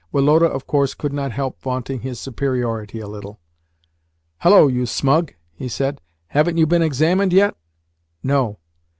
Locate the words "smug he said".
4.87-6.01